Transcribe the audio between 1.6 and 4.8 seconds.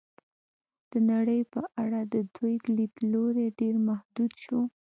اړه د دوی لید لوری ډېر محدود شو.